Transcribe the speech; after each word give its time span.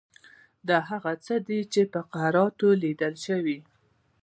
دا 0.67 0.77
هغه 0.89 1.11
څه 1.25 1.35
دي 1.47 1.59
چې 1.73 1.81
په 1.93 2.01
کراتو 2.13 2.69
لیدل 2.83 3.13
شوي. 3.25 3.57